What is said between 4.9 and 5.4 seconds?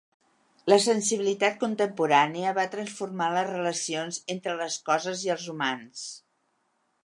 coses i